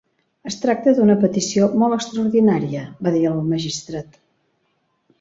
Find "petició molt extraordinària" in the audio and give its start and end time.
1.25-2.89